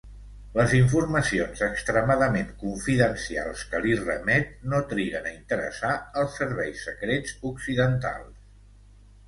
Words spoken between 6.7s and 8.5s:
secrets occidentals.